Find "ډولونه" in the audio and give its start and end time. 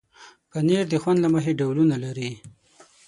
1.59-1.95